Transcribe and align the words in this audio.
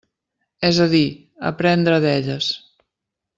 És 0.69 0.79
a 0.85 0.87
dir, 0.93 1.01
aprendre 1.51 2.01
d'elles. 2.07 2.49